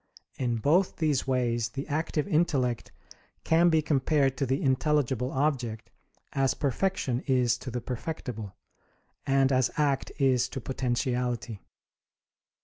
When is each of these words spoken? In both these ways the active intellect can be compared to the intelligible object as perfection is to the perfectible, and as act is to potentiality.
In 0.39 0.55
both 0.57 0.95
these 0.95 1.27
ways 1.27 1.69
the 1.69 1.87
active 1.87 2.27
intellect 2.27 2.91
can 3.43 3.69
be 3.69 3.83
compared 3.83 4.35
to 4.37 4.47
the 4.47 4.59
intelligible 4.59 5.29
object 5.31 5.91
as 6.33 6.55
perfection 6.55 7.21
is 7.27 7.55
to 7.59 7.69
the 7.69 7.81
perfectible, 7.81 8.55
and 9.27 9.51
as 9.51 9.69
act 9.77 10.11
is 10.17 10.49
to 10.49 10.59
potentiality. 10.59 11.59